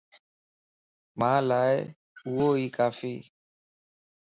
[1.19, 1.61] مان لا
[2.19, 3.13] اھو اي ڪافيَ